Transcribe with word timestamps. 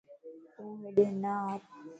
تون 0.53 0.69
ھيڏي 0.81 1.07
نار 1.23 1.59